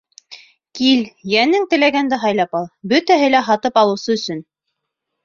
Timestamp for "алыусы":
3.83-4.17